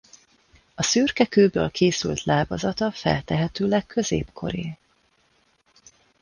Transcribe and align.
A 0.75 0.83
szürke 0.83 1.25
kőből 1.25 1.71
készült 1.71 2.23
lábazata 2.23 2.91
feltehetőleg 2.91 3.85
középkori. 3.85 4.77